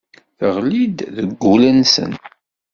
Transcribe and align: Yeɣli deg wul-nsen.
Yeɣli 0.41 0.81
deg 1.19 1.29
wul-nsen. 1.41 2.11